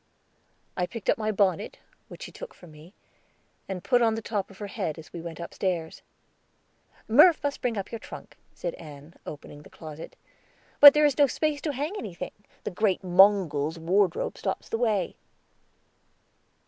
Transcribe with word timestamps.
I 0.75 0.87
picked 0.87 1.11
up 1.11 1.19
my 1.19 1.31
bonnet, 1.31 1.77
which 2.07 2.23
she 2.23 2.31
took 2.31 2.55
from 2.55 2.71
me, 2.71 2.95
and 3.69 3.83
put 3.83 4.01
on 4.01 4.15
the 4.15 4.21
top 4.23 4.49
of 4.49 4.57
her 4.57 4.65
head 4.65 4.97
as 4.97 5.13
we 5.13 5.21
went 5.21 5.39
upstairs. 5.39 6.01
"Murph 7.07 7.43
must 7.43 7.61
bring 7.61 7.77
up 7.77 7.91
your 7.91 7.99
trunk," 7.99 8.35
said 8.55 8.73
Ann, 8.81 9.13
opening 9.27 9.61
the 9.61 9.69
closet. 9.69 10.15
"But 10.79 10.95
there 10.95 11.05
is 11.05 11.19
no 11.19 11.27
space 11.27 11.61
to 11.61 11.73
hang 11.73 11.93
anything; 11.99 12.31
the 12.63 12.71
great 12.71 13.03
Mogul's 13.03 13.77
wardrobe 13.77 14.39
stops 14.39 14.69
the 14.69 14.79
way." 14.79 15.17